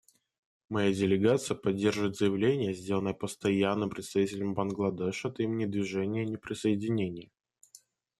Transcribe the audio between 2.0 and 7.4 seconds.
заявление, сделанное Постоянным представителем Бангладеш от имени Движения неприсоединения.